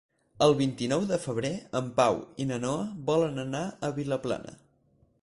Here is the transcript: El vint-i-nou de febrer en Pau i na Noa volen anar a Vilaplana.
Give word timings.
El 0.45 0.53
vint-i-nou 0.61 1.03
de 1.11 1.19
febrer 1.25 1.51
en 1.81 1.93
Pau 2.01 2.19
i 2.45 2.49
na 2.53 2.59
Noa 2.65 2.91
volen 3.13 3.41
anar 3.47 3.65
a 3.91 3.97
Vilaplana. 4.03 4.61